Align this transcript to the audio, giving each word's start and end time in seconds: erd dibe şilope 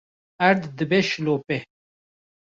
erd 0.47 0.63
dibe 0.79 0.99
şilope 1.09 1.57